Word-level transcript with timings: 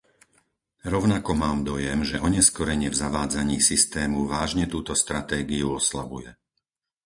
Rovnako 0.93 1.31
mám 1.43 1.59
dojem, 1.69 1.99
že 2.09 2.17
oneskorenie 2.27 2.89
v 2.91 2.97
zavádzaní 3.03 3.57
systému 3.69 4.19
vážne 4.33 4.65
túto 4.73 4.93
stratégiu 5.03 5.67
oslabuje. 5.79 6.29